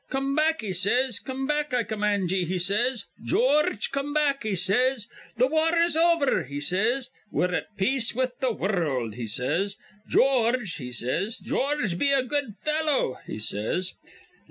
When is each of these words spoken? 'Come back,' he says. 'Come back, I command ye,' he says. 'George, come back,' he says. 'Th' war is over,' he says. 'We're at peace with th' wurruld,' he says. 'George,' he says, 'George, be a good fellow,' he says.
'Come 0.09 0.33
back,' 0.35 0.61
he 0.61 0.73
says. 0.73 1.19
'Come 1.19 1.45
back, 1.45 1.75
I 1.75 1.83
command 1.83 2.31
ye,' 2.31 2.43
he 2.45 2.57
says. 2.57 3.05
'George, 3.23 3.91
come 3.91 4.15
back,' 4.15 4.41
he 4.41 4.55
says. 4.55 5.07
'Th' 5.37 5.47
war 5.47 5.77
is 5.77 5.95
over,' 5.95 6.45
he 6.45 6.59
says. 6.59 7.11
'We're 7.31 7.53
at 7.53 7.77
peace 7.77 8.15
with 8.15 8.31
th' 8.41 8.57
wurruld,' 8.57 9.13
he 9.13 9.27
says. 9.27 9.77
'George,' 10.09 10.77
he 10.77 10.91
says, 10.91 11.37
'George, 11.37 11.99
be 11.99 12.11
a 12.11 12.23
good 12.23 12.55
fellow,' 12.65 13.19
he 13.27 13.37
says. 13.37 13.93